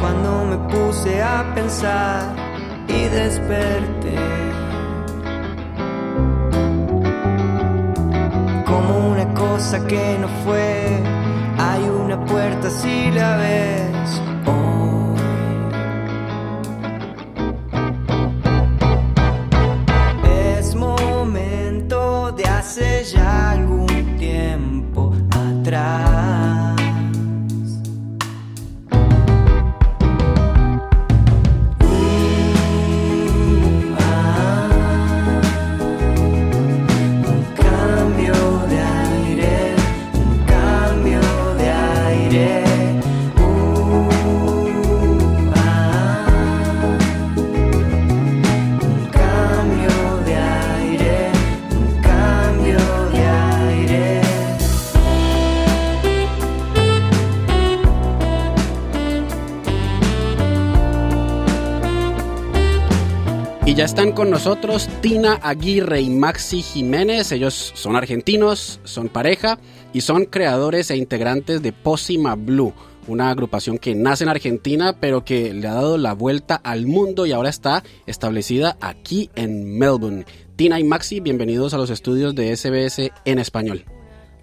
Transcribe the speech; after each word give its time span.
Cuando 0.00 0.44
me 0.44 0.56
puse 0.68 1.22
a 1.22 1.44
pensar 1.54 2.34
y 2.88 3.04
desperté. 3.08 4.16
Como 8.66 9.10
una 9.10 9.34
cosa 9.34 9.86
que 9.86 10.18
no 10.20 10.28
fue, 10.44 11.02
hay 11.58 11.88
una 11.88 12.24
puerta 12.24 12.70
si 12.70 13.10
la 13.10 13.36
ves 13.36 14.22
ya 63.78 63.84
están 63.84 64.10
con 64.10 64.28
nosotros 64.28 64.88
Tina 65.02 65.38
Aguirre 65.40 66.00
y 66.00 66.10
Maxi 66.10 66.62
Jiménez. 66.62 67.30
Ellos 67.30 67.70
son 67.76 67.94
argentinos, 67.94 68.80
son 68.82 69.08
pareja 69.08 69.60
y 69.92 70.00
son 70.00 70.24
creadores 70.24 70.90
e 70.90 70.96
integrantes 70.96 71.62
de 71.62 71.72
Pósima 71.72 72.34
Blue, 72.34 72.74
una 73.06 73.30
agrupación 73.30 73.78
que 73.78 73.94
nace 73.94 74.24
en 74.24 74.30
Argentina 74.30 74.96
pero 75.00 75.24
que 75.24 75.54
le 75.54 75.68
ha 75.68 75.74
dado 75.74 75.96
la 75.96 76.12
vuelta 76.12 76.56
al 76.56 76.88
mundo 76.88 77.24
y 77.24 77.30
ahora 77.30 77.50
está 77.50 77.84
establecida 78.06 78.76
aquí 78.80 79.30
en 79.36 79.78
Melbourne. 79.78 80.24
Tina 80.56 80.80
y 80.80 80.82
Maxi, 80.82 81.20
bienvenidos 81.20 81.72
a 81.72 81.78
los 81.78 81.90
estudios 81.90 82.34
de 82.34 82.56
SBS 82.56 83.12
en 83.24 83.38
español. 83.38 83.84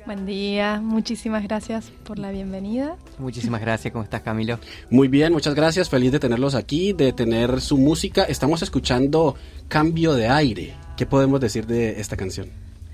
Buen 0.06 0.28
día, 0.28 0.80
muchísimas 0.82 1.42
gracias 1.44 1.92
por 2.04 2.20
la 2.20 2.30
bienvenida. 2.30 2.96
Muchísimas 3.18 3.60
gracias, 3.60 3.92
¿cómo 3.92 4.04
estás 4.04 4.22
Camilo? 4.22 4.60
Muy 4.92 5.08
bien, 5.08 5.34
muchas 5.34 5.56
gracias, 5.56 5.90
feliz 5.90 6.12
de 6.12 6.20
tenerlos 6.20 6.54
aquí, 6.54 6.94
de 6.94 7.12
tener 7.12 7.60
su 7.60 7.80
música. 7.80 8.24
Estamos 8.24 8.62
escuchando 8.62 9.36
Cambio 9.68 10.14
de 10.14 10.28
Aire. 10.28 10.76
¿Qué 10.96 11.08
podemos 11.08 11.40
decir 11.42 11.66
de 11.66 12.00
esta 12.00 12.16
canción? 12.16 12.50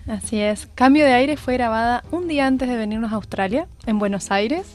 Así 0.07 0.39
es, 0.39 0.69
Cambio 0.73 1.03
de 1.03 1.11
Aire 1.11 1.35
fue 1.35 1.55
grabada 1.55 2.05
un 2.11 2.29
día 2.29 2.47
antes 2.47 2.69
de 2.69 2.77
venirnos 2.77 3.11
a 3.11 3.15
Australia, 3.15 3.67
en 3.85 3.99
Buenos 3.99 4.31
Aires. 4.31 4.65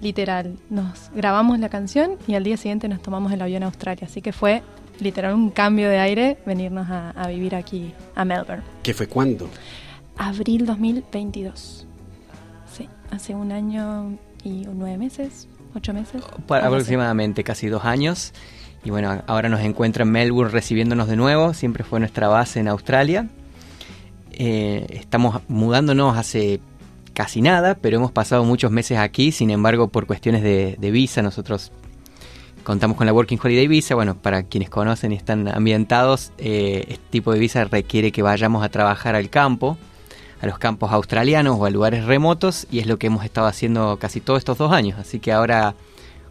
Literal, 0.00 0.56
nos 0.68 1.12
grabamos 1.14 1.60
la 1.60 1.68
canción 1.68 2.16
y 2.26 2.34
al 2.34 2.42
día 2.42 2.56
siguiente 2.56 2.88
nos 2.88 3.00
tomamos 3.00 3.30
el 3.30 3.40
avión 3.40 3.62
a 3.62 3.66
Australia. 3.66 4.08
Así 4.10 4.22
que 4.22 4.32
fue 4.32 4.62
literal 4.98 5.34
un 5.34 5.50
cambio 5.50 5.88
de 5.88 6.00
aire 6.00 6.38
venirnos 6.44 6.90
a, 6.90 7.10
a 7.10 7.28
vivir 7.28 7.54
aquí 7.54 7.92
a 8.16 8.24
Melbourne. 8.24 8.64
¿Qué 8.82 8.92
fue 8.92 9.06
cuándo? 9.06 9.48
Abril 10.16 10.66
2022. 10.66 11.86
Sí, 12.72 12.88
hace 13.10 13.34
un 13.34 13.52
año 13.52 14.18
y 14.44 14.66
nueve 14.72 14.98
meses, 14.98 15.48
ocho 15.74 15.92
meses. 15.92 16.22
Por 16.46 16.58
aproximadamente 16.58 17.44
casi 17.44 17.68
dos 17.68 17.84
años. 17.84 18.32
Y 18.84 18.90
bueno, 18.90 19.22
ahora 19.26 19.48
nos 19.48 19.60
encuentra 19.60 20.04
en 20.04 20.12
Melbourne 20.12 20.52
recibiéndonos 20.52 21.08
de 21.08 21.16
nuevo. 21.16 21.54
Siempre 21.54 21.84
fue 21.84 21.98
nuestra 21.98 22.28
base 22.28 22.60
en 22.60 22.68
Australia. 22.68 23.28
Eh, 24.32 24.86
estamos 24.90 25.40
mudándonos 25.48 26.16
hace 26.16 26.60
casi 27.14 27.40
nada, 27.40 27.74
pero 27.74 27.96
hemos 27.96 28.12
pasado 28.12 28.44
muchos 28.44 28.70
meses 28.70 28.98
aquí. 28.98 29.32
Sin 29.32 29.50
embargo, 29.50 29.88
por 29.88 30.06
cuestiones 30.06 30.42
de, 30.42 30.76
de 30.78 30.90
visa, 30.90 31.22
nosotros 31.22 31.72
contamos 32.66 32.96
con 32.96 33.06
la 33.06 33.12
Working 33.12 33.38
Holiday 33.42 33.68
Visa. 33.68 33.94
Bueno, 33.94 34.16
para 34.16 34.42
quienes 34.42 34.68
conocen 34.68 35.12
y 35.12 35.14
están 35.14 35.48
ambientados, 35.48 36.32
eh, 36.36 36.84
este 36.88 37.04
tipo 37.10 37.32
de 37.32 37.38
visa 37.38 37.64
requiere 37.64 38.10
que 38.10 38.22
vayamos 38.22 38.64
a 38.64 38.68
trabajar 38.68 39.14
al 39.14 39.30
campo, 39.30 39.78
a 40.40 40.46
los 40.46 40.58
campos 40.58 40.92
australianos 40.92 41.56
o 41.58 41.64
a 41.64 41.70
lugares 41.70 42.04
remotos, 42.04 42.66
y 42.70 42.78
es 42.80 42.86
lo 42.86 42.98
que 42.98 43.06
hemos 43.06 43.24
estado 43.24 43.46
haciendo 43.46 43.98
casi 43.98 44.20
todos 44.20 44.38
estos 44.38 44.58
dos 44.58 44.72
años. 44.72 44.98
Así 44.98 45.18
que 45.18 45.32
ahora, 45.32 45.74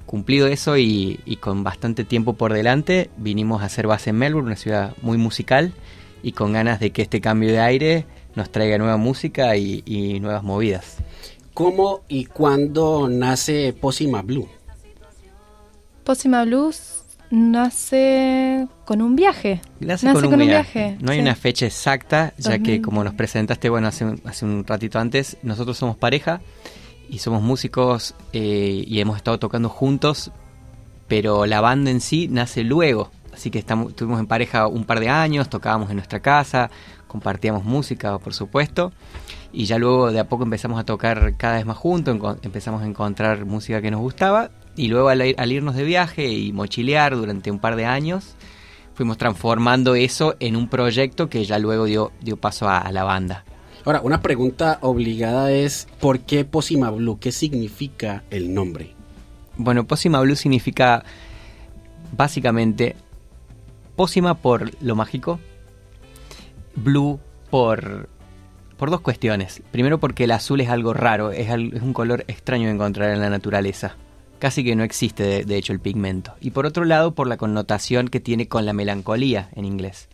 cumplido 0.06 0.48
eso 0.48 0.78
y, 0.78 1.20
y 1.26 1.38
con 1.38 1.64
bastante 1.64 2.04
tiempo 2.04 2.34
por 2.34 2.54
delante, 2.54 3.10
vinimos 3.18 3.62
a 3.62 3.66
hacer 3.66 3.88
base 3.88 4.12
en 4.12 4.18
Melbourne, 4.18 4.48
una 4.48 4.56
ciudad 4.56 4.94
muy 5.02 5.18
musical, 5.18 5.74
y 6.22 6.32
con 6.32 6.54
ganas 6.54 6.80
de 6.80 6.92
que 6.92 7.02
este 7.02 7.22
cambio 7.22 7.52
de 7.52 7.60
aire 7.60 8.06
nos 8.36 8.50
traiga 8.52 8.78
nueva 8.78 8.98
música 8.98 9.56
y, 9.56 9.84
y 9.86 10.20
nuevas 10.20 10.44
movidas. 10.44 10.98
¿Cómo 11.54 12.02
y 12.08 12.26
cuándo 12.26 13.08
nace 13.10 13.74
Pósima 13.74 14.22
Blue? 14.22 14.48
Pósima 16.04 16.44
Blues 16.44 16.95
nace 17.32 18.68
con 18.86 19.02
un 19.02 19.16
viaje. 19.16 19.62
Nace, 19.80 20.12
con, 20.14 20.26
un, 20.26 20.40
viaje. 20.40 20.98
No 21.02 21.12
hay 21.12 21.18
sí. 21.18 21.22
una 21.22 21.36
fecha 21.36 21.66
exacta, 21.66 22.34
ya 22.38 22.54
que 22.54 22.78
2000. 22.78 22.82
como 22.82 23.04
nos 23.04 23.14
presentaste, 23.14 23.70
bueno, 23.70 23.88
hace 23.88 24.06
un, 24.06 24.22
hace 24.26 24.46
un 24.46 24.66
ratito 24.66 25.00
antes, 25.00 25.38
nosotros 25.44 25.78
somos 25.78 25.98
pareja 25.98 26.42
y 27.10 27.20
somos 27.20 27.42
músicos 27.42 28.16
eh, 28.34 28.84
y 28.88 29.00
hemos 29.00 29.18
estado 29.18 29.40
tocando 29.40 29.70
juntos, 29.70 30.32
pero 31.08 31.46
la 31.46 31.62
banda 31.62 31.92
en 31.92 32.02
sí 32.02 32.28
nace 32.30 32.64
luego. 32.64 33.12
Así 33.34 33.52
que 33.52 33.60
estamos, 33.60 33.90
estuvimos 33.90 34.20
en 34.20 34.28
pareja 34.28 34.68
un 34.68 34.86
par 34.86 35.00
de 35.00 35.10
años, 35.10 35.50
tocábamos 35.50 35.90
en 35.90 35.98
nuestra 35.98 36.22
casa, 36.22 36.72
compartíamos 37.08 37.66
música, 37.66 38.18
por 38.18 38.34
supuesto, 38.34 38.94
y 39.52 39.66
ya 39.66 39.78
luego 39.78 40.12
de 40.12 40.20
a 40.20 40.30
poco 40.30 40.44
empezamos 40.44 40.80
a 40.80 40.86
tocar 40.86 41.36
cada 41.38 41.56
vez 41.56 41.66
más 41.66 41.78
juntos, 41.78 42.18
empezamos 42.44 42.82
a 42.82 42.86
encontrar 42.86 43.46
música 43.46 43.82
que 43.82 43.92
nos 43.92 44.00
gustaba, 44.00 44.52
y 44.76 44.88
luego 44.88 45.10
al, 45.10 45.22
ir- 45.22 45.36
al 45.38 45.52
irnos 45.52 45.76
de 45.76 45.84
viaje 45.84 46.28
y 46.32 46.52
mochilear 46.52 47.16
durante 47.16 47.52
un 47.52 47.60
par 47.60 47.76
de 47.76 47.86
años, 47.86 48.36
fuimos 48.94 49.18
transformando 49.18 49.96
eso 49.96 50.36
en 50.40 50.56
un 50.56 50.68
proyecto 50.70 51.30
que 51.30 51.44
ya 51.46 51.60
luego 51.60 51.86
dio, 51.86 52.12
dio 52.22 52.38
paso 52.38 52.68
a, 52.70 52.80
a 52.80 52.92
la 52.92 53.04
banda. 53.04 53.44
Ahora, 53.86 54.02
una 54.02 54.22
pregunta 54.22 54.80
obligada 54.82 55.52
es, 55.52 55.88
¿por 56.00 56.22
qué 56.22 56.44
Pósima 56.44 56.90
Blue? 56.90 57.20
¿Qué 57.20 57.32
significa 57.32 58.24
el 58.32 58.54
nombre? 58.54 58.94
Bueno, 59.58 59.86
Pósima 59.86 60.20
Blue 60.22 60.36
significa 60.36 61.04
básicamente 62.16 62.96
pócima 63.96 64.34
por 64.36 64.72
lo 64.84 64.96
mágico, 64.96 65.40
blue 66.76 67.20
por, 67.50 68.10
por 68.78 68.90
dos 68.90 69.02
cuestiones. 69.02 69.62
Primero 69.72 70.00
porque 70.00 70.26
el 70.26 70.32
azul 70.32 70.62
es 70.62 70.70
algo 70.70 70.94
raro, 70.94 71.32
es, 71.32 71.48
es 71.50 71.82
un 71.82 71.94
color 71.94 72.26
extraño 72.28 72.68
de 72.68 72.74
encontrar 72.74 73.12
en 73.12 73.22
la 73.22 73.30
naturaleza. 73.30 73.96
Casi 74.46 74.64
que 74.64 74.76
no 74.76 74.84
existe 74.84 75.44
de, 75.44 75.58
hecho 75.58 75.74
el 75.74 75.80
pigmento. 75.80 76.36
Y 76.40 76.52
por 76.52 76.68
otro 76.68 76.86
lado 76.86 77.16
por 77.16 77.26
la 77.26 77.36
connotación 77.36 78.10
que 78.10 78.20
tiene 78.20 78.48
con 78.48 78.64
la 78.64 78.74
melancolía 78.74 79.50
en 79.56 79.66
inglés. 79.66 80.08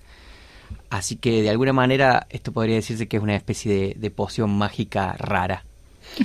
Así 0.90 1.18
que 1.18 1.42
de 1.42 1.50
alguna 1.50 1.74
manera 1.74 2.28
esto 2.30 2.54
podría 2.54 2.78
decirse 2.78 3.10
que 3.10 3.18
es 3.18 3.24
una 3.24 3.36
especie 3.36 3.94
de 3.94 4.10
poción 4.10 4.50
mágica 4.58 5.18
rara. 5.20 5.66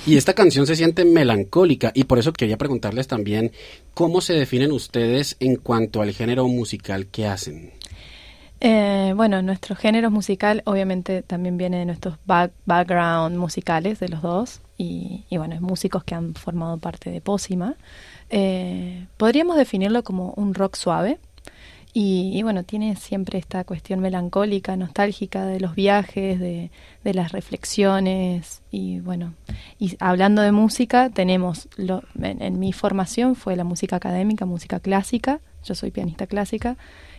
Y 0.07 0.17
esta 0.17 0.35
canción 0.35 0.69
se 0.69 0.77
siente 0.77 1.05
melancólica 1.05 1.91
y 1.97 2.05
por 2.05 2.21
eso 2.21 2.33
quería 2.33 2.57
preguntarles 2.57 3.09
también 3.09 3.51
cómo 3.93 4.21
se 4.21 4.35
definen 4.35 4.71
ustedes 4.71 5.35
en 5.41 5.57
cuanto 5.57 6.01
al 6.01 6.13
género 6.13 6.47
musical 6.47 7.09
que 7.09 7.27
hacen. 7.27 7.73
Eh, 8.61 9.13
bueno, 9.17 9.43
nuestro 9.43 9.77
género 9.77 10.11
musical 10.11 10.63
obviamente 10.65 11.23
también 11.23 11.59
viene 11.59 11.79
de 11.79 11.85
nuestros 11.85 12.17
back- 12.27 12.53
background 12.65 13.37
musicales 13.37 14.01
de 14.01 14.09
los 14.09 14.23
dos 14.23 14.63
y, 14.79 15.25
y 15.29 15.37
bueno, 15.37 15.61
músicos 15.61 16.05
que 16.05 16.15
han 16.15 16.35
formado 16.35 16.79
parte 16.79 17.11
de 17.11 17.21
Pósima. 17.21 17.75
Eh, 18.31 19.07
podríamos 19.19 19.57
definirlo 19.57 20.03
como 20.05 20.33
un 20.37 20.55
rock 20.55 20.77
suave 20.77 21.19
Y, 21.95 22.43
bueno, 22.43 22.65
tiene 22.65 22.95
siempre 22.97 23.39
esta 23.39 23.65
cuestión 23.65 24.01
melancólica, 24.01 24.77
nostálgica 24.77 25.47
de 25.47 25.61
los 25.61 25.75
viajes, 25.75 26.39
de, 26.39 26.71
las 27.05 27.33
reflexiones. 27.33 28.63
Y 28.71 29.01
bueno, 29.01 29.35
y 29.79 29.97
hablando 30.01 30.43
de 30.43 30.53
música, 30.53 31.11
tenemos, 31.11 31.69
lo, 31.77 32.03
en, 32.23 32.59
mi 32.59 32.73
formación 32.75 33.35
fue 33.35 33.57
la 33.57 33.65
música 33.65 33.97
académica, 33.97 34.45
música 34.47 34.81
clásica, 34.81 35.41
yo 35.65 35.75
soy 35.75 35.91
pianista 35.91 36.27
clásica. 36.27 36.77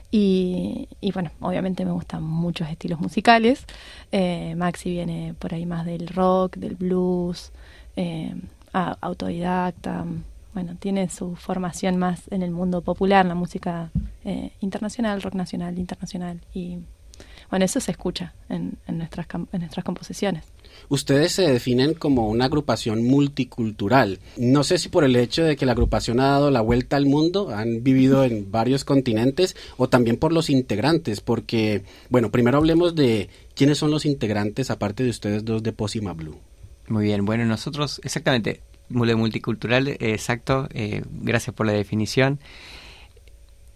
Y, 0.09 0.87
bueno, 1.13 1.31
obviamente 1.41 1.83
me 1.85 1.91
gustan 1.91 2.23
muchos 2.23 2.69
estilos 2.69 2.99
musicales. 2.99 3.65
Eh, 4.11 4.55
Maxi 4.55 4.91
viene 4.91 5.35
por 5.37 5.53
ahí 5.53 5.65
más 5.65 5.85
del 5.85 6.07
rock, 6.07 6.57
del 6.57 6.75
blues, 6.75 7.51
eh, 7.95 8.33
autodidacta, 8.73 10.05
bueno, 10.53 10.75
tiene 10.79 11.09
su 11.09 11.35
formación 11.35 11.97
más 11.97 12.23
en 12.31 12.41
el 12.41 12.51
mundo 12.51 12.81
popular, 12.81 13.25
la 13.25 13.35
música 13.35 13.91
eh, 14.25 14.51
internacional, 14.59 15.21
rock 15.21 15.35
nacional, 15.35 15.77
internacional. 15.77 16.41
Y 16.53 16.79
bueno, 17.49 17.65
eso 17.65 17.79
se 17.79 17.91
escucha 17.91 18.33
en, 18.49 18.77
nuestras, 18.87 19.27
en 19.33 19.59
nuestras 19.59 19.83
composiciones. 19.85 20.43
Ustedes 20.89 21.33
se 21.33 21.51
definen 21.51 21.93
como 21.93 22.27
una 22.29 22.45
agrupación 22.45 23.03
multicultural. 23.03 24.19
No 24.37 24.63
sé 24.63 24.77
si 24.77 24.89
por 24.89 25.03
el 25.03 25.15
hecho 25.15 25.43
de 25.43 25.55
que 25.55 25.65
la 25.65 25.71
agrupación 25.73 26.19
ha 26.19 26.27
dado 26.27 26.51
la 26.51 26.61
vuelta 26.61 26.97
al 26.97 27.05
mundo, 27.05 27.49
han 27.49 27.83
vivido 27.83 28.23
en 28.23 28.51
varios 28.51 28.85
continentes, 28.85 29.55
o 29.77 29.89
también 29.89 30.17
por 30.17 30.31
los 30.31 30.49
integrantes, 30.49 31.21
porque, 31.21 31.83
bueno, 32.09 32.31
primero 32.31 32.57
hablemos 32.57 32.95
de 32.95 33.29
quiénes 33.55 33.77
son 33.77 33.91
los 33.91 34.05
integrantes, 34.05 34.71
aparte 34.71 35.03
de 35.03 35.09
ustedes 35.09 35.43
dos 35.43 35.63
de 35.63 35.73
Posima 35.73 36.13
Blue. 36.13 36.39
Muy 36.87 37.05
bien, 37.05 37.25
bueno, 37.25 37.45
nosotros, 37.45 37.99
exactamente, 38.03 38.61
multicultural, 38.89 39.87
eh, 39.89 39.97
exacto, 39.99 40.69
eh, 40.73 41.03
gracias 41.09 41.53
por 41.53 41.65
la 41.65 41.73
definición. 41.73 42.39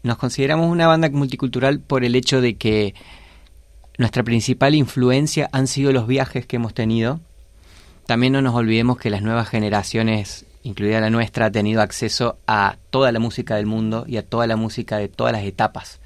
Nos 0.03 0.17
consideramos 0.17 0.71
una 0.71 0.87
banda 0.87 1.09
multicultural 1.09 1.79
por 1.79 2.03
el 2.03 2.15
hecho 2.15 2.41
de 2.41 2.55
que 2.55 2.95
nuestra 4.01 4.23
principal 4.23 4.73
influencia 4.73 5.47
han 5.51 5.67
sido 5.67 5.91
los 5.91 6.07
viajes 6.07 6.47
que 6.47 6.55
hemos 6.55 6.73
tenido. 6.73 7.19
También 8.07 8.33
no 8.33 8.41
nos 8.41 8.55
olvidemos 8.55 8.97
que 8.97 9.11
las 9.11 9.21
nuevas 9.21 9.47
generaciones, 9.47 10.45
incluida 10.63 10.99
la 10.99 11.11
nuestra, 11.11 11.45
ha 11.45 11.51
tenido 11.51 11.83
acceso 11.83 12.37
a 12.47 12.77
toda 12.89 13.11
la 13.11 13.19
música 13.19 13.55
del 13.55 13.67
mundo 13.67 14.05
y 14.07 14.17
a 14.17 14.25
toda 14.25 14.47
la 14.47 14.55
música 14.55 14.97
de 14.97 15.07
todas 15.07 15.33
las 15.33 15.43
etapas. 15.43 15.99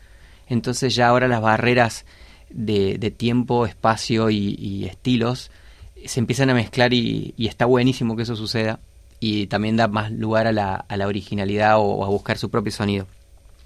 Entonces 0.47 0.93
ya 0.93 1.07
ahora 1.07 1.29
las 1.29 1.41
barreras 1.41 2.05
de, 2.49 3.13
tiempo, 3.15 3.65
espacio 3.65 4.29
y, 4.29 4.85
estilos 4.85 5.49
se 6.05 6.19
empiezan 6.19 6.49
a 6.49 6.53
mezclar 6.53 6.93
y, 6.93 7.33
está 7.37 7.65
buenísimo 7.65 8.17
que 8.17 8.23
eso 8.23 8.35
suceda 8.35 8.79
y 9.21 9.47
también 9.47 9.77
da 9.77 9.87
más 9.87 10.11
lugar 10.11 10.47
a 10.47 10.51
la, 10.51 10.75
a 10.75 10.97
la 10.97 11.07
originalidad 11.07 11.77
o, 11.79 12.03
a 12.03 12.09
buscar 12.09 12.37
su 12.37 12.49
propio 12.49 12.73
sonido. 12.73 13.07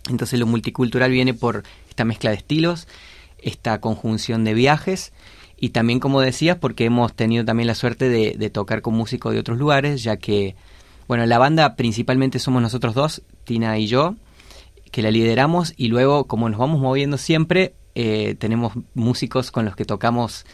Entonces 0.07 0.39
lo 0.39 0.45
multicultural 0.45 1.09
viene 1.09 1.33
por 1.33 1.63
esta 1.89 2.05
mezcla 2.05 2.29
de 2.29 2.37
estilos, 2.37 2.87
esta 3.44 3.80
conjunción 3.81 4.44
de 4.44 4.53
viajes. 4.53 5.13
Y 5.57 5.69
también, 5.69 6.00
como 6.00 6.21
decías, 6.21 6.57
porque 6.57 6.86
hemos 6.86 7.13
tenido 7.13 7.44
también 7.44 7.68
la 7.68 7.75
suerte 7.75 8.09
de, 8.09 8.50
tocar 8.50 8.81
con 8.81 8.94
músicos 8.94 9.33
de 9.33 9.39
otros 9.39 9.57
lugares, 9.57 10.03
ya 10.03 10.18
que, 10.18 10.56
bueno, 11.07 11.25
la 11.25 11.38
banda 11.38 11.75
principalmente 11.75 12.39
somos 12.39 12.62
nosotros 12.62 12.95
dos, 12.95 13.21
Tina 13.44 13.77
y 13.77 13.88
yo, 13.88 14.15
que 14.91 15.01
la 15.01 15.12
lideramos. 15.12 15.74
Y 15.75 15.89
luego, 15.89 16.25
como 16.25 16.50
nos 16.50 16.59
vamos 16.59 16.80
moviendo 16.80 17.18
siempre, 17.18 17.74
eh, 17.95 18.36
tenemos 18.39 18.74
músicos 18.94 19.51
con 19.51 19.65
los 19.65 19.75
que 19.75 19.83
tocamos 19.85 20.45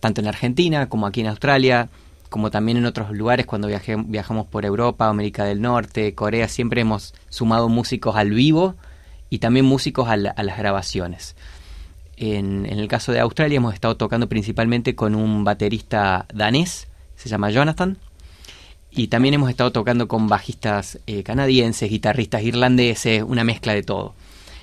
tanto 0.00 0.20
en 0.20 0.28
Argentina 0.28 0.88
como 0.88 1.06
aquí 1.06 1.20
en 1.20 1.28
Australia, 1.28 1.88
como 2.28 2.50
también 2.50 2.78
en 2.78 2.86
otros 2.86 3.10
lugares. 3.12 3.46
Cuando 3.46 3.68
viajamos 3.68 4.46
por 4.46 4.64
Europa, 4.64 5.08
América 5.08 5.44
del 5.44 5.60
Norte, 5.60 6.14
Corea, 6.14 6.48
siempre 6.48 6.80
hemos 6.80 7.14
sumado 7.28 7.68
músicos 7.68 8.16
al 8.16 8.30
vivo 8.30 8.74
y 9.30 9.38
también 9.38 9.66
músicos 9.66 10.08
a, 10.08 10.16
las 10.16 10.58
grabaciones. 10.58 11.36
En, 12.16 12.66
el 12.66 12.88
caso 12.88 13.12
de 13.12 13.20
Australia 13.20 13.58
hemos 13.58 13.74
estado 13.74 13.96
tocando 13.96 14.28
principalmente 14.28 14.94
con 14.94 15.14
un 15.14 15.44
baterista 15.44 16.26
danés, 16.32 16.88
se 17.16 17.28
llama 17.28 17.50
Jonathan, 17.50 17.98
y 18.90 19.08
también 19.08 19.34
hemos 19.34 19.50
estado 19.50 19.72
tocando 19.72 20.08
con 20.08 20.28
bajistas 20.28 20.98
eh, 21.06 21.22
canadienses, 21.22 21.90
guitarristas 21.90 22.42
irlandeses, 22.42 23.22
una 23.22 23.44
mezcla 23.44 23.74
de 23.74 23.82
todo. 23.82 24.14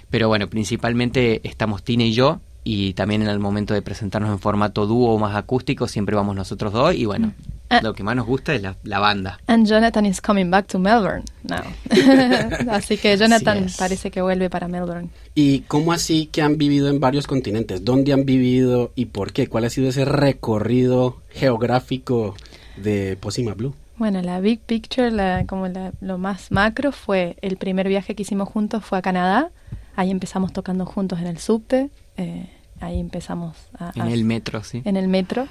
Pero 0.10 0.28
bueno, 0.28 0.50
principalmente 0.50 1.42
estamos 1.48 1.84
Tina 1.84 2.04
y 2.04 2.14
yo, 2.14 2.40
y 2.64 2.94
también 2.94 3.22
en 3.22 3.30
el 3.30 3.40
momento 3.40 3.74
de 3.74 3.82
presentarnos 3.82 4.32
en 4.32 4.40
formato 4.40 4.86
dúo 4.86 5.14
o 5.14 5.20
más 5.20 5.36
acústico 5.36 5.88
siempre 5.88 6.16
vamos 6.16 6.36
nosotros 6.36 6.72
dos 6.72 6.96
y 6.96 7.06
bueno, 7.06 7.34
ah. 7.70 7.82
lo 7.82 7.94
que 7.94 8.04
más 8.04 8.16
nos 8.16 8.26
gusta 8.26 8.54
es 8.54 8.62
la, 8.62 9.00
banda. 9.00 9.40
And 9.48 9.68
Jonathan 9.68 10.06
is 10.06 10.22
coming 10.22 10.50
back 10.50 10.68
to 10.68 10.80
Melbourne 10.80 11.24
now. 11.44 11.64
así 12.72 12.98
que 12.98 13.18
Jonathan 13.18 13.68
parece 13.78 14.12
que 14.12 14.22
vuelve 14.22 14.50
para 14.50 14.68
Melbourne. 14.68 15.10
¿Y 15.36 15.62
cómo 15.62 15.92
así 15.92 16.28
que 16.28 16.42
han 16.42 16.58
vivido 16.58 16.90
en 16.90 17.00
varios 17.00 17.28
continentes? 17.28 17.84
¿Dónde 17.84 18.14
han 18.14 18.26
vivido 18.26 18.92
y 18.96 19.06
por 19.06 19.34
qué? 19.34 19.48
¿Cuál 19.48 19.66
ha 19.66 19.70
sido 19.70 19.90
ese 19.90 20.06
recorrido 20.06 21.18
geográfico 21.30 22.36
de 22.78 23.18
Posima 23.20 23.54
Blue? 23.54 23.76
Bueno, 23.98 24.22
la 24.22 24.40
big 24.40 24.60
picture, 24.60 25.12
la, 25.12 25.46
como 25.46 25.68
lo 26.02 26.18
más 26.18 26.52
macro 26.52 26.92
fue 26.92 27.38
el 27.42 27.58
primer 27.58 27.88
viaje 27.88 28.16
que 28.16 28.24
hicimos 28.24 28.50
juntos 28.50 28.84
fue 28.84 28.98
a 28.98 29.02
Canadá. 29.02 29.52
Ahí 29.96 30.10
empezamos 30.10 30.52
tocando 30.52 30.86
juntos 30.86 31.20
en 31.20 31.28
el 31.28 31.38
subte, 31.38 31.92
eh, 32.18 32.50
ahí 32.86 33.00
empezamos 33.00 33.56
a, 33.78 33.92
En 33.96 34.08
el 34.08 34.26
metro, 34.26 34.64
sí. 34.64 34.82
En 34.86 34.98
el 34.98 35.08
metro. 35.08 35.48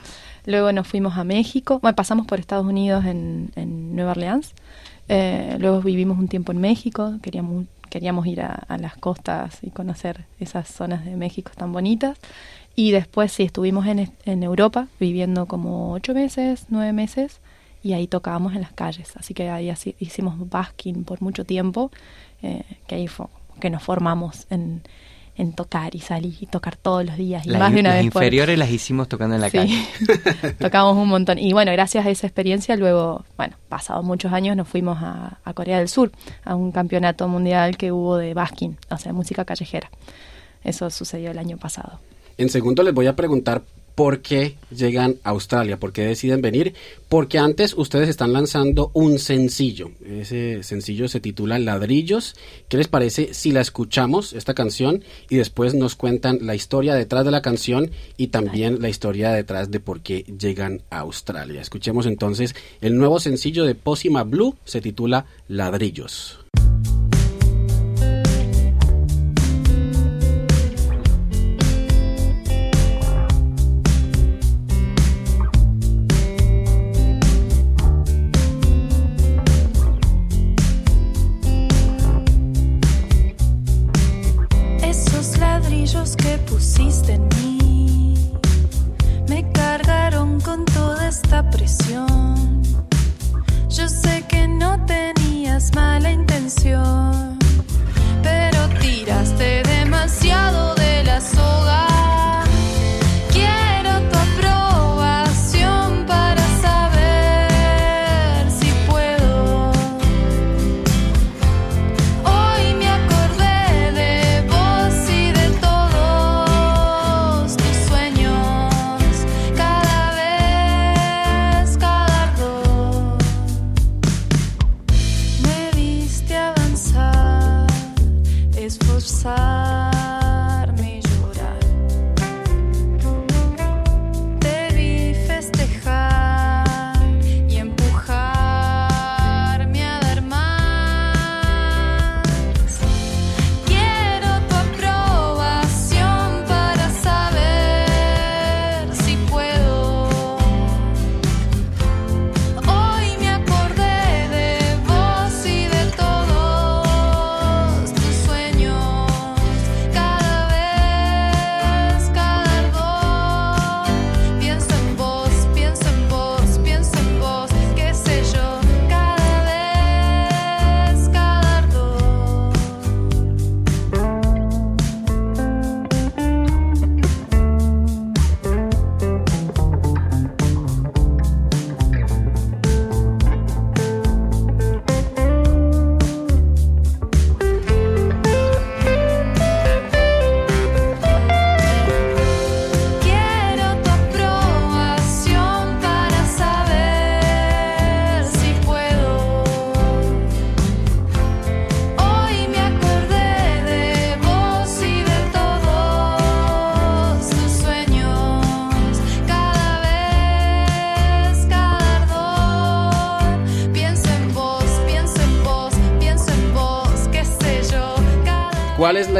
Luego 0.46 0.72
nos 0.72 0.86
fuimos 0.86 1.16
a 1.16 1.24
México. 1.24 1.78
Bueno, 1.80 1.94
pasamos 1.96 2.26
por 2.26 2.40
Estados 2.40 2.66
Unidos 2.66 3.04
en, 3.04 3.50
en 3.56 3.94
Nueva 3.94 4.12
Orleans. 4.12 4.54
Eh, 5.08 5.56
luego 5.58 5.80
vivimos 5.80 6.18
un 6.18 6.28
tiempo 6.28 6.52
en 6.52 6.58
México. 6.58 7.18
Queríamos, 7.22 7.66
queríamos 7.90 8.26
ir 8.26 8.42
a, 8.42 8.66
las 8.78 8.96
costas 8.96 9.58
y 9.62 9.70
conocer 9.70 10.24
esas 10.40 10.68
zonas 10.68 11.04
de 11.04 11.16
México 11.16 11.52
tan 11.56 11.72
bonitas. 11.72 12.18
Y 12.74 12.90
después 12.92 13.32
sí, 13.32 13.42
estuvimos 13.42 13.86
en, 13.86 14.12
en 14.24 14.42
Europa 14.42 14.88
viviendo 14.98 15.46
como 15.46 15.92
ocho 15.92 16.14
meses, 16.14 16.66
nueve 16.68 16.92
meses. 16.92 17.40
Y 17.82 17.94
ahí 17.94 18.06
tocábamos 18.06 18.54
en 18.54 18.62
las 18.62 18.72
calles. 18.72 19.16
Así 19.16 19.34
que 19.34 19.50
ahí 19.50 19.68
así, 19.70 19.96
hicimos 19.98 20.48
basking 20.48 21.04
por 21.04 21.20
mucho 21.20 21.44
tiempo. 21.44 21.90
Eh, 22.42 22.62
que 22.86 22.96
ahí 22.96 23.08
fue 23.08 23.26
que 23.60 23.70
nos 23.70 23.82
formamos 23.82 24.46
en 24.50 24.82
en 25.36 25.54
tocar 25.54 25.94
y 25.94 26.00
salir 26.00 26.36
y 26.40 26.46
tocar 26.46 26.76
todos 26.76 27.04
los 27.06 27.16
días 27.16 27.46
y 27.46 27.50
más 27.50 27.72
de 27.72 27.80
una 27.80 27.90
las 27.90 27.98
vez 27.98 28.04
inferiores 28.04 28.58
las 28.58 28.70
hicimos 28.70 29.08
tocando 29.08 29.34
en 29.34 29.40
la 29.40 29.50
calle. 29.50 29.86
Tocamos 30.58 30.96
un 30.96 31.08
montón. 31.08 31.38
Y 31.38 31.52
bueno 31.52 31.72
gracias 31.72 32.04
a 32.04 32.10
esa 32.10 32.26
experiencia 32.26 32.76
luego 32.76 33.24
bueno 33.36 33.56
pasados 33.68 34.04
muchos 34.04 34.32
años 34.32 34.56
nos 34.56 34.68
fuimos 34.68 34.98
a, 35.00 35.38
a, 35.42 35.54
Corea 35.54 35.78
del 35.78 35.88
Sur 35.88 36.12
a 36.44 36.54
un 36.54 36.70
campeonato 36.70 37.26
mundial 37.28 37.76
que 37.76 37.92
hubo 37.92 38.16
de 38.18 38.34
basking 38.34 38.76
o 38.90 38.98
sea 38.98 39.12
música 39.12 39.44
callejera. 39.44 39.90
Eso 40.64 40.90
sucedió 40.90 41.30
el 41.30 41.38
año 41.38 41.56
pasado. 41.56 41.98
En 42.36 42.48
segundo 42.48 42.82
les 42.82 42.94
voy 42.94 43.06
a 43.06 43.16
preguntar 43.16 43.62
por 43.94 44.22
qué 44.22 44.56
llegan 44.70 45.16
a 45.24 45.30
Australia, 45.30 45.78
por 45.78 45.92
qué 45.92 46.02
deciden 46.02 46.40
venir, 46.40 46.74
porque 47.08 47.38
antes 47.38 47.74
ustedes 47.76 48.08
están 48.08 48.32
lanzando 48.32 48.90
un 48.94 49.18
sencillo. 49.18 49.90
Ese 50.04 50.62
sencillo 50.62 51.08
se 51.08 51.20
titula 51.20 51.58
Ladrillos. 51.58 52.34
¿Qué 52.68 52.76
les 52.76 52.88
parece 52.88 53.34
si 53.34 53.52
la 53.52 53.60
escuchamos, 53.60 54.32
esta 54.32 54.54
canción, 54.54 55.04
y 55.28 55.36
después 55.36 55.74
nos 55.74 55.94
cuentan 55.94 56.38
la 56.42 56.54
historia 56.54 56.94
detrás 56.94 57.24
de 57.24 57.30
la 57.30 57.42
canción 57.42 57.90
y 58.16 58.28
también 58.28 58.80
la 58.80 58.88
historia 58.88 59.32
detrás 59.32 59.70
de 59.70 59.80
por 59.80 60.00
qué 60.00 60.24
llegan 60.38 60.82
a 60.90 61.00
Australia? 61.00 61.60
Escuchemos 61.60 62.06
entonces 62.06 62.54
el 62.80 62.96
nuevo 62.96 63.20
sencillo 63.20 63.64
de 63.64 63.74
Pósima 63.74 64.24
Blue, 64.24 64.56
se 64.64 64.80
titula 64.80 65.26
Ladrillos. 65.48 66.38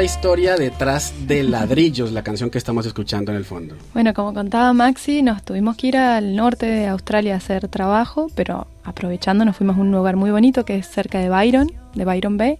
La 0.03 0.07
historia 0.07 0.57
detrás 0.57 1.13
de 1.27 1.43
Ladrillos, 1.43 2.11
la 2.11 2.23
canción 2.23 2.49
que 2.49 2.57
estamos 2.57 2.85
escuchando 2.85 3.31
en 3.31 3.37
el 3.37 3.45
fondo? 3.45 3.77
Bueno, 3.93 4.13
como 4.13 4.33
contaba 4.33 4.73
Maxi, 4.73 5.21
nos 5.21 5.43
tuvimos 5.43 5.77
que 5.77 5.87
ir 5.87 5.95
al 5.95 6.35
norte 6.35 6.65
de 6.65 6.87
Australia 6.87 7.35
a 7.35 7.37
hacer 7.37 7.69
trabajo, 7.69 8.27
pero 8.35 8.67
aprovechando 8.83 9.45
nos 9.45 9.55
fuimos 9.55 9.77
a 9.77 9.79
un 9.79 9.93
lugar 9.93 10.17
muy 10.17 10.29
bonito 10.29 10.65
que 10.65 10.75
es 10.75 10.89
cerca 10.89 11.19
de 11.19 11.29
Byron, 11.29 11.71
de 11.95 12.03
Byron 12.03 12.35
Bay. 12.35 12.59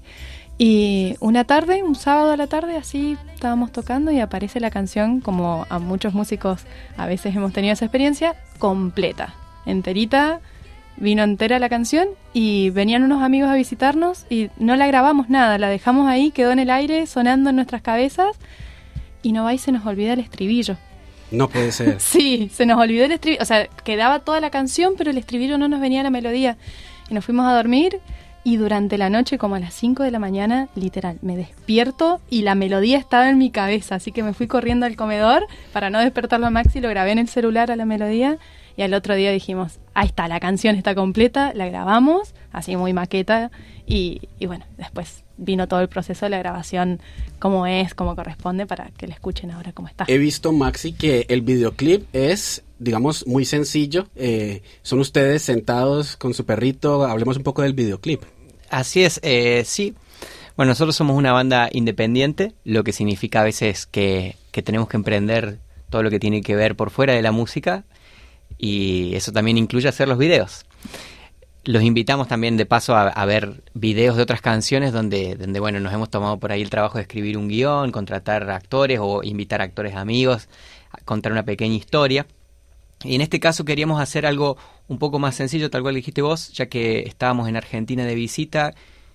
Y 0.58 1.18
una 1.20 1.44
tarde, 1.44 1.84
un 1.84 1.96
sábado 1.96 2.32
a 2.32 2.38
la 2.38 2.48
tarde, 2.48 2.78
así 2.78 3.18
estábamos 3.34 3.74
tocando 3.74 4.10
y 4.10 4.22
aparece 4.22 4.62
la 4.62 4.72
canción, 4.72 5.20
como 5.20 5.66
a 5.68 5.80
muchos 5.80 6.14
músicos 6.14 6.62
a 6.96 7.08
veces 7.08 7.36
hemos 7.36 7.52
tenido 7.52 7.74
esa 7.74 7.84
experiencia, 7.84 8.38
completa, 8.58 9.34
enterita, 9.66 10.40
vino 10.98 11.24
entera 11.24 11.60
la 11.60 11.70
canción 11.70 12.08
y 12.34 12.70
venían 12.70 13.04
unos 13.04 13.22
amigos 13.22 13.50
a 13.50 13.56
visitarnos 13.56 14.26
y 14.30 14.50
no 14.58 14.76
la 14.76 14.88
grabamos 14.88 15.30
nada, 15.30 15.58
la 15.58 15.70
dejamos 15.70 16.08
ahí, 16.08 16.32
quedó 16.32 16.52
en 16.52 16.60
el 16.60 16.70
aire 16.70 17.06
sonando 17.08 17.50
en 17.50 17.58
nuestras 17.58 17.82
cabezas 17.82 18.36
y 19.22 19.32
no 19.32 19.44
va 19.44 19.54
y 19.54 19.58
se 19.58 19.72
nos 19.72 19.86
olvida 19.86 20.14
el 20.14 20.20
estribillo. 20.20 20.78
No 21.32 21.50
puede 21.50 21.72
ser. 21.72 21.96
sí, 22.00 22.50
se 22.54 22.66
nos 22.66 22.80
olvidó 22.80 23.06
el 23.06 23.12
estribillo, 23.12 23.42
o 23.42 23.46
sea, 23.46 23.68
quedaba 23.68 24.20
toda 24.20 24.40
la 24.40 24.50
canción, 24.50 24.94
pero 24.98 25.12
el 25.12 25.18
estribillo 25.18 25.58
no 25.58 25.68
nos 25.68 25.80
venía 25.80 26.02
a 26.02 26.04
la 26.04 26.10
melodía. 26.10 26.58
Y 27.10 27.14
nos 27.14 27.26
fuimos 27.26 27.46
a 27.48 27.56
dormir 27.56 28.00
y 28.46 28.58
durante 28.58 28.98
la 28.98 29.10
noche, 29.10 29.38
como 29.38 29.56
a 29.56 29.60
las 29.60 29.74
5 29.74 30.04
de 30.04 30.12
la 30.12 30.20
mañana, 30.20 30.68
literal, 30.76 31.18
me 31.22 31.38
despierto 31.38 32.20
y 32.30 32.42
la 32.42 32.56
melodía 32.56 32.98
estaba 32.98 33.30
en 33.30 33.38
mi 33.38 33.52
cabeza, 33.52 33.96
así 33.96 34.12
que 34.12 34.22
me 34.22 34.34
fui 34.34 34.48
corriendo 34.48 34.86
al 34.86 34.98
comedor 34.98 35.48
para 35.72 35.90
no 35.90 36.00
despertarlo 36.00 36.48
a 36.48 36.50
Maxi, 36.50 36.82
lo 36.82 36.90
grabé 36.90 37.12
en 37.12 37.20
el 37.20 37.30
celular 37.30 37.72
a 37.72 37.78
la 37.78 37.86
melodía 37.86 38.38
y 38.76 38.82
al 38.82 38.94
otro 38.94 39.16
día 39.16 39.32
dijimos, 39.32 39.80
ahí 39.94 40.08
está, 40.08 40.28
la 40.28 40.40
canción 40.40 40.76
está 40.76 40.96
completa, 40.96 41.54
la 41.54 41.68
grabamos, 41.68 42.34
así 42.52 42.76
muy 42.76 42.94
maqueta, 42.94 43.52
y, 43.86 44.30
y 44.40 44.46
bueno, 44.46 44.66
después 44.78 45.24
vino 45.38 45.68
todo 45.68 45.82
el 45.82 45.90
proceso 45.90 46.26
de 46.26 46.30
la 46.32 46.40
grabación 46.40 47.00
como 47.40 47.68
es, 47.68 47.94
como 47.94 48.16
corresponde, 48.16 48.66
para 48.66 48.92
que 48.98 49.08
la 49.08 49.14
escuchen 49.14 49.52
ahora 49.52 49.72
como 49.74 49.88
está. 49.88 50.06
He 50.08 50.18
visto, 50.18 50.52
Maxi, 50.52 50.94
que 50.94 51.26
el 51.30 51.42
videoclip 51.42 52.06
es, 52.14 52.64
digamos, 52.80 53.28
muy 53.28 53.46
sencillo. 53.46 54.08
Eh, 54.16 54.62
son 54.82 55.00
ustedes 55.00 55.42
sentados 55.42 56.16
con 56.16 56.34
su 56.34 56.46
perrito. 56.46 57.06
Hablemos 57.06 57.38
un 57.38 57.44
poco 57.44 57.62
del 57.62 57.74
videoclip. 57.74 58.22
Así 58.70 59.04
es, 59.04 59.20
eh, 59.24 59.64
sí. 59.66 59.96
Bueno, 60.56 60.72
nosotros 60.72 60.96
somos 60.96 61.18
una 61.18 61.34
banda 61.34 61.68
independiente, 61.72 62.54
lo 62.64 62.84
que 62.84 62.94
significa 62.94 63.42
a 63.42 63.44
veces 63.44 63.88
que, 63.88 64.36
que 64.52 64.62
tenemos 64.62 64.88
que 64.88 64.98
emprender 64.98 65.58
todo 65.90 66.04
lo 66.04 66.12
que 66.12 66.20
tiene 66.20 66.42
que 66.42 66.56
ver 66.56 66.76
por 66.76 66.92
fuera 66.92 67.14
de 67.14 67.22
la 67.22 67.32
música 67.32 67.86
y 68.58 69.16
eso 69.16 69.32
también 69.32 69.58
incluye 69.58 69.88
hacer 69.88 70.08
los 70.08 70.18
videos. 70.18 70.66
Los 71.66 71.84
invitamos 71.84 72.28
también 72.28 72.58
de 72.58 72.66
paso 72.66 72.96
a, 72.96 73.26
ver 73.26 73.64
videos 73.74 74.18
de 74.18 74.24
otras 74.24 74.42
canciones 74.42 74.92
donde, 74.92 75.36
donde, 75.36 75.60
bueno, 75.62 75.80
nos 75.80 75.94
hemos 75.94 76.10
tomado 76.10 76.38
por 76.38 76.52
ahí 76.52 76.62
el 76.62 76.70
trabajo 76.70 76.98
de 76.98 77.04
escribir 77.04 77.38
un 77.38 77.48
guion, 77.48 77.92
contratar 77.92 78.50
actores 78.50 79.00
o 79.02 79.24
invitar 79.24 79.62
actores 79.62 79.96
amigos, 79.96 80.50
a 80.92 81.00
contar 81.06 81.32
una 81.32 81.44
pequeña 81.44 81.76
historia. 81.76 82.26
Y 83.04 83.16
en 83.16 83.22
este 83.22 83.40
caso 83.40 83.64
queríamos 83.64 84.02
hacer 84.02 84.26
algo 84.26 84.58
un 84.88 85.00
poco 85.00 85.20
más 85.20 85.36
sencillo, 85.36 85.70
tal 85.70 85.84
cual 85.84 85.96
dijiste 85.96 86.22
vos, 86.22 86.52
ya 86.52 86.66
que 86.66 87.00
estábamos 87.00 87.48
en 87.48 87.56
Argentina 87.56 88.06
de 88.06 88.16
visita, 88.16 88.74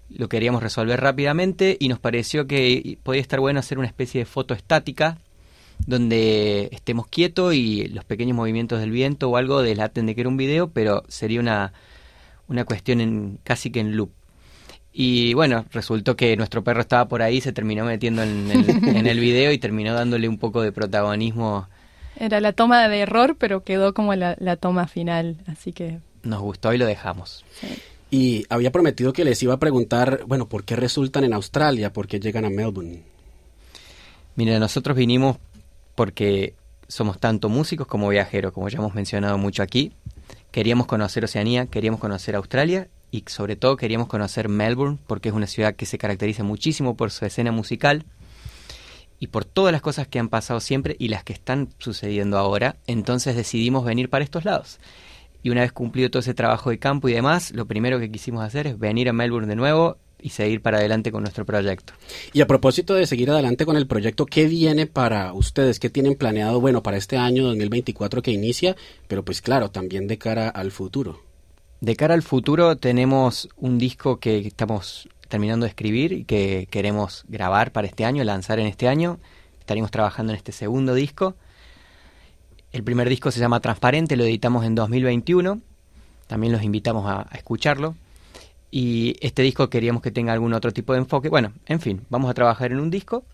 lo 0.09 0.29
queríamos 0.29 0.63
resolver 0.63 1.01
rápidamente 1.01 1.77
y 1.79 1.89
nos 1.89 1.99
pareció 1.99 2.47
que 2.47 2.99
podía 3.03 3.21
estar 3.21 3.41
bueno 3.41 3.61
hacer 3.61 3.79
una 3.79 3.87
especie 3.87 4.21
de 4.21 4.25
foto 4.25 4.55
estática 4.55 5.19
donde 5.87 6.69
estemos 6.73 7.07
quietos 7.07 7.55
y 7.55 7.89
los 7.89 8.05
pequeños 8.05 8.37
movimientos 8.37 8.81
del 8.81 8.91
viento 8.91 9.31
o 9.31 9.37
algo 9.37 9.63
delaten 9.63 10.07
de 10.07 10.15
que 10.15 10.21
era 10.23 10.31
un 10.31 10.37
video, 10.37 10.71
pero 10.71 11.05
sería 11.09 11.41
una, 11.41 11.73
una 12.49 12.65
cuestión 12.65 13.01
en, 13.01 13.39
casi 13.43 13.71
que 13.71 13.81
en 13.81 13.97
loop. 13.97 14.11
Y 14.93 15.35
bueno, 15.35 15.65
resultó 15.71 16.17
que 16.17 16.37
nuestro 16.37 16.65
perro 16.65 16.81
estaba 16.81 17.07
por 17.07 17.23
ahí, 17.23 17.41
se 17.41 17.53
terminó 17.53 17.85
metiendo 17.85 18.23
en 18.23 18.51
el, 18.51 18.69
en 18.97 19.07
el 19.07 19.21
video 19.21 19.53
y 19.53 19.59
terminó 19.59 19.95
dándole 19.95 20.29
un 20.29 20.39
poco 20.39 20.63
de 20.63 20.73
protagonismo. 20.73 21.69
Era 22.19 22.41
la 22.41 22.53
toma 22.53 22.89
de 22.89 22.99
error, 23.01 23.37
pero 23.39 23.63
quedó 23.63 23.95
como 23.95 24.15
la, 24.15 24.37
la 24.41 24.57
toma 24.57 24.89
final, 24.89 25.37
así 25.47 25.73
que... 25.73 26.01
Nos 26.25 26.41
gustó 26.41 26.73
y 26.75 26.79
lo 26.79 26.87
dejamos. 26.87 27.45
Y 28.11 28.45
había 28.49 28.73
prometido 28.73 29.13
que 29.13 29.25
les 29.25 29.43
iba 29.43 29.55
a 29.55 29.59
preguntar, 29.59 30.23
bueno, 30.27 30.49
¿por 30.49 30.65
qué 30.65 30.75
resultan 30.75 31.25
en 31.25 31.33
Australia? 31.33 31.93
¿Por 31.93 32.09
qué 32.09 32.19
llegan 32.19 32.45
a 32.45 32.51
Melbourne? 32.51 33.03
Mira, 34.35 34.59
nosotros 34.59 34.97
vinimos 34.97 35.37
porque 35.99 36.55
somos 36.87 37.19
tanto 37.19 37.49
músicos 37.49 37.89
como 37.89 38.09
viajeros, 38.09 38.53
como 38.53 38.69
ya 38.69 38.79
hemos 38.79 38.95
mencionado 38.95 39.37
mucho 39.37 39.65
aquí. 39.65 39.95
Queríamos 40.53 40.87
conocer 40.87 41.25
Oceanía, 41.25 41.67
queríamos 41.67 41.99
conocer 41.99 42.37
Australia 42.37 42.87
y 43.11 43.25
sobre 43.27 43.57
todo 43.57 43.77
queríamos 43.77 44.07
conocer 44.07 44.49
Melbourne 44.49 44.99
porque 45.09 45.31
es 45.31 45.35
una 45.35 45.49
ciudad 45.49 45.75
que 45.75 45.87
se 45.87 45.99
caracteriza 45.99 46.45
muchísimo 46.45 46.97
por 46.97 47.11
su 47.11 47.27
escena 47.27 47.51
musical 47.51 48.05
y 49.19 49.27
por 49.27 49.45
todas 49.45 49.73
las 49.73 49.83
cosas 49.83 50.07
que 50.07 50.21
han 50.21 50.29
pasado 50.29 50.61
siempre 50.61 50.95
y 51.01 51.09
las 51.09 51.25
que 51.25 51.33
están 51.33 51.69
sucediendo 51.79 52.39
ahora. 52.39 52.77
Entonces 52.87 53.35
decidimos 53.35 53.85
venir 53.85 54.09
para 54.09 54.23
estos 54.23 54.45
lados. 54.45 54.79
Y 55.43 55.51
una 55.51 55.63
vez 55.63 55.73
cumplido 55.73 56.11
todo 56.11 56.21
ese 56.21 56.33
trabajo 56.33 56.71
de 56.71 56.79
campo 56.79 57.09
y 57.09 57.13
demás, 57.13 57.51
lo 57.51 57.67
primero 57.67 57.99
que 57.99 58.13
quisimos 58.13 58.45
hacer 58.45 58.69
es 58.69 58.79
venir 58.79 59.09
a 59.09 59.13
Melbourne 59.13 59.49
de 59.49 59.57
nuevo 59.57 59.97
y 60.21 60.31
seguir 60.31 60.63
para 60.63 60.79
adelante 60.79 61.13
con 61.13 61.23
nuestro 61.23 61.45
proyecto. 61.45 61.93
Y 62.33 62.41
a 62.41 62.47
propósito 62.47 62.95
de 62.95 63.07
seguir 63.07 63.31
adelante 63.31 63.65
con 63.67 63.77
el 63.77 63.87
proyecto, 63.87 64.27
¿qué 64.27 64.47
viene 64.47 64.87
para 64.87 65.33
ustedes? 65.33 65.79
¿Qué 65.79 65.91
tienen 65.91 66.17
planeado, 66.17 66.61
bueno, 66.61 66.83
para 66.83 66.97
este 66.97 67.17
año 67.17 67.45
2024 67.45 68.23
que 68.23 68.31
inicia, 68.31 68.77
pero 69.07 69.25
pues 69.25 69.41
claro, 69.41 69.71
también 69.71 70.07
de 70.07 70.19
cara 70.19 70.49
al 70.49 70.71
futuro? 70.71 71.23
De 71.81 71.95
cara 71.95 72.15
al 72.15 72.23
futuro 72.23 72.77
tenemos 72.77 73.49
un 73.57 73.79
disco 73.79 74.19
que 74.19 74.39
estamos 74.39 75.09
terminando 75.29 75.65
de 75.65 75.71
escribir 75.71 76.13
y 76.13 76.25
que 76.25 76.67
queremos 76.71 77.25
grabar 77.29 77.71
para 77.71 77.87
este 77.87 78.05
año, 78.05 78.25
lanzar 78.25 78.59
en 78.59 78.67
este 78.67 78.89
año. 78.89 79.21
Estaremos 79.61 79.91
trabajando 79.91 80.33
en 80.33 80.37
este 80.39 80.53
segundo 80.53 80.95
disco. 80.95 81.37
El 82.73 82.83
primer 82.83 83.09
disco 83.09 83.31
se 83.31 83.39
llama 83.39 83.61
Transparente, 83.61 84.17
lo 84.17 84.25
editamos 84.25 84.65
en 84.65 84.75
2021. 84.75 85.61
También 86.27 86.53
los 86.53 86.63
invitamos 86.63 87.07
a, 87.07 87.29
a 87.31 87.37
escucharlo. 87.37 87.95
Y 88.71 89.17
este 89.21 89.43
disco 89.43 89.71
queríamos 89.71 90.03
que 90.03 90.11
tenga 90.11 90.33
algún 90.33 90.53
otro 90.53 90.73
tipo 90.73 90.93
de 90.93 91.01
enfoque. 91.01 91.29
Bueno, 91.29 91.53
en 91.67 91.81
fin, 91.81 92.03
vamos 92.11 92.31
a 92.31 92.35
trabajar 92.35 92.73
en 92.73 92.81
un 92.81 92.91
disco. 92.91 93.25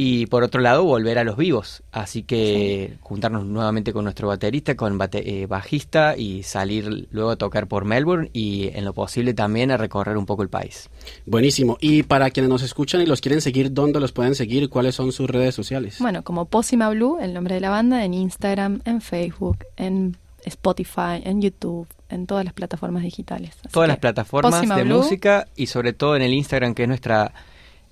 Y 0.00 0.26
por 0.26 0.44
otro 0.44 0.60
lado, 0.60 0.84
volver 0.84 1.18
a 1.18 1.24
los 1.24 1.36
vivos. 1.36 1.82
Así 1.90 2.22
que 2.22 2.98
juntarnos 3.00 3.44
nuevamente 3.44 3.92
con 3.92 4.04
nuestro 4.04 4.28
baterista, 4.28 4.76
con 4.76 4.96
eh, 5.12 5.46
bajista 5.46 6.16
y 6.16 6.44
salir 6.44 7.08
luego 7.10 7.30
a 7.30 7.36
tocar 7.36 7.66
por 7.66 7.84
Melbourne 7.84 8.30
y 8.32 8.70
en 8.74 8.84
lo 8.84 8.92
posible 8.92 9.34
también 9.34 9.72
a 9.72 9.76
recorrer 9.76 10.16
un 10.16 10.24
poco 10.24 10.44
el 10.44 10.50
país. 10.50 10.88
Buenísimo. 11.26 11.78
Y 11.80 12.04
para 12.04 12.30
quienes 12.30 12.48
nos 12.48 12.62
escuchan 12.62 13.00
y 13.00 13.06
los 13.06 13.20
quieren 13.20 13.40
seguir, 13.40 13.72
¿dónde 13.72 13.98
los 13.98 14.12
pueden 14.12 14.36
seguir? 14.36 14.68
¿Cuáles 14.68 14.94
son 14.94 15.10
sus 15.10 15.28
redes 15.28 15.56
sociales? 15.56 15.96
Bueno, 15.98 16.22
como 16.22 16.44
Pósima 16.44 16.88
Blue, 16.90 17.18
el 17.20 17.34
nombre 17.34 17.56
de 17.56 17.60
la 17.60 17.70
banda, 17.70 18.04
en 18.04 18.14
Instagram, 18.14 18.82
en 18.84 19.00
Facebook, 19.00 19.64
en 19.76 20.16
Spotify, 20.44 21.20
en 21.22 21.42
YouTube, 21.42 21.86
en 22.08 22.26
todas 22.26 22.44
las 22.44 22.54
plataformas 22.54 23.02
digitales. 23.02 23.56
todas 23.70 23.88
las 23.88 23.98
plataformas 23.98 24.68
de 24.68 24.84
música 24.84 25.46
y 25.56 25.66
sobre 25.66 25.92
todo 25.92 26.16
en 26.16 26.22
el 26.22 26.34
Instagram, 26.34 26.74
que 26.74 26.82
es 26.82 26.88
nuestra 26.88 27.32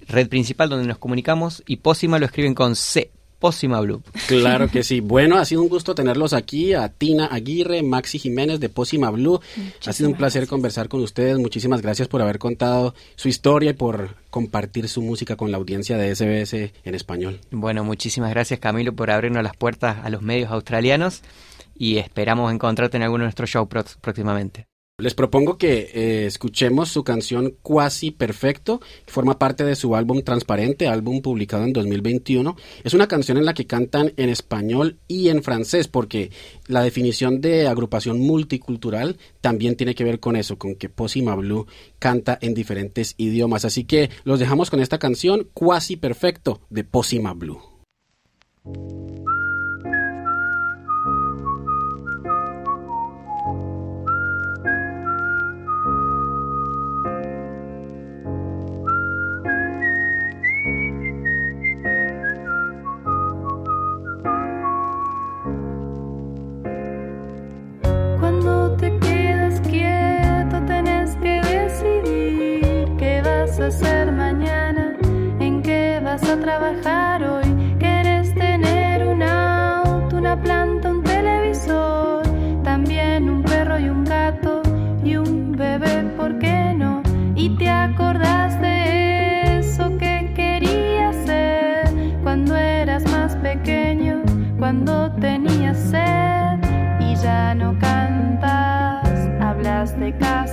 red 0.09 0.29
principal 0.29 0.69
donde 0.69 0.87
nos 0.87 0.99
comunicamos. 0.99 1.63
Y 1.67 1.77
Pósima 1.77 2.19
lo 2.19 2.27
escriben 2.27 2.55
con 2.55 2.77
C. 2.77 3.11
Pósima 3.39 3.81
Blue. 3.81 4.03
Claro 4.29 4.69
que 4.69 4.83
sí. 4.83 5.01
Bueno, 5.01 5.37
ha 5.37 5.45
sido 5.45 5.63
un 5.63 5.69
gusto 5.69 5.95
tenerlos 5.95 6.33
aquí, 6.33 6.73
a 6.73 6.89
Tina 6.89 7.27
Aguirre, 7.27 7.83
Maxi 7.83 8.19
Jiménez 8.19 8.61
de 8.61 8.71
Pósima 8.71 9.11
Blue. 9.11 9.41
ha 9.85 9.93
sido 9.93 10.09
un 10.09 10.17
placer 10.17 10.47
conversar 10.47 10.89
con 10.89 11.03
ustedes. 11.03 11.39
Muchísimas 11.39 11.83
gracias 11.83 12.09
por 12.09 12.23
haber 12.23 12.39
contado 12.39 12.95
su 13.15 13.29
historia 13.29 13.71
y 13.71 13.75
por 13.75 14.17
compartir 14.31 14.89
su 14.89 15.03
música 15.03 15.37
con 15.37 15.51
la 15.51 15.59
audiencia 15.59 15.99
de 15.99 16.15
SBS 16.15 16.73
en 16.85 16.95
español. 16.95 17.41
Bueno, 17.51 17.85
muchísimas 17.85 18.31
gracias 18.31 18.59
Camilo 18.59 18.95
por 18.95 19.11
abrirnos 19.11 19.43
las 19.43 19.57
puertas 19.57 19.99
a 20.03 20.09
los 20.09 20.23
medios 20.23 20.51
australianos 20.51 21.23
y 21.79 21.99
esperamos 21.99 22.53
encontrarte 22.53 22.97
en 22.97 23.03
alguno 23.05 23.23
de 23.23 23.27
nuestros 23.27 23.51
shows 23.51 23.69
próximamente. 24.01 24.67
Les 24.99 25.13
propongo 25.13 25.59
que 25.59 25.91
eh, 25.93 26.25
escuchemos 26.25 26.89
su 26.89 27.05
canción 27.05 27.59
Cuasi 27.61 28.13
Perfecto, 28.13 28.81
que 29.05 29.13
forma 29.13 29.39
parte 29.39 29.63
de 29.63 29.77
su 29.77 29.95
álbum 29.95 30.23
Transparente, 30.23 30.89
álbum 30.89 31.21
publicado 31.21 31.65
en 31.65 31.75
2021. 31.75 32.57
Es 32.83 32.95
una 32.95 33.07
canción 33.07 33.37
en 33.37 33.45
la 33.45 33.53
que 33.53 33.67
cantan 33.67 34.15
en 34.17 34.31
español 34.31 34.97
y 35.07 35.29
en 35.29 35.43
francés, 35.43 35.87
porque 35.87 36.31
la 36.67 36.83
definición 36.83 37.43
de 37.43 37.69
agrupación 37.69 38.21
multicultural 38.21 39.19
también 39.43 39.77
tiene 39.77 39.95
que 39.95 40.05
ver 40.05 40.19
con 40.19 40.35
eso, 40.35 40.57
con 40.57 40.77
que 40.77 40.89
Posima 40.89 41.35
Blue 41.35 41.67
canta 41.99 42.39
en 42.41 42.55
diferentes 42.55 43.17
idiomas. 43.19 43.67
Así 43.67 43.85
que 43.85 44.09
los 44.25 44.41
dejamos 44.41 44.71
con 44.71 44.81
esta 44.81 44.99
canción 44.99 45.51
Cuasi 45.53 45.97
Perfecto 45.97 46.63
de 46.71 46.85
Posima 46.85 47.35
Blue. 47.35 47.61
trabajar 76.41 77.23
hoy. 77.23 77.77
Quieres 77.79 78.35
tener 78.35 79.07
un 79.07 79.23
auto, 79.23 80.17
una 80.17 80.41
planta, 80.41 80.91
un 80.91 81.03
televisor, 81.03 82.23
también 82.63 83.29
un 83.29 83.43
perro 83.43 83.79
y 83.79 83.89
un 83.89 84.05
gato 84.05 84.63
y 85.05 85.17
un 85.17 85.53
bebé, 85.53 86.03
¿por 86.17 86.39
qué 86.39 86.75
no? 86.77 87.03
Y 87.35 87.51
te 87.57 87.69
acordás 87.69 88.61
de 88.61 89.59
eso 89.59 89.97
que 89.99 90.33
querías 90.35 91.17
ser 91.27 91.91
cuando 92.23 92.57
eras 92.57 93.05
más 93.11 93.37
pequeño, 93.37 94.23
cuando 94.59 95.11
tenías 95.13 95.79
sed 95.79 96.59
y 97.01 97.15
ya 97.17 97.55
no 97.55 97.79
cantas, 97.79 99.09
hablas 99.41 99.99
de 99.99 100.17
casa. 100.17 100.46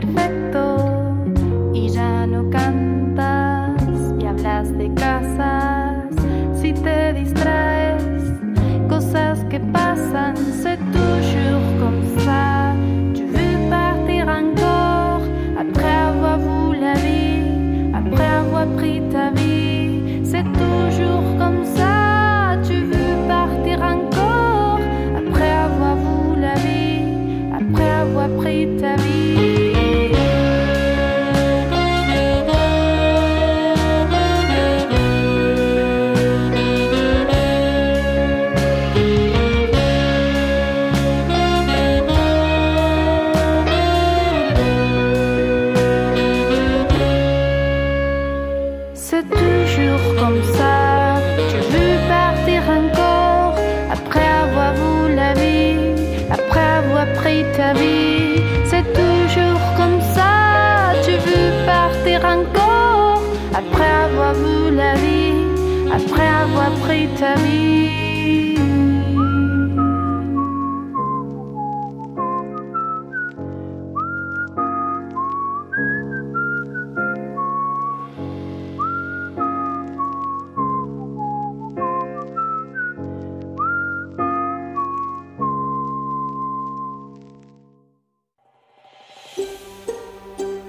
perfecto. 0.00 0.67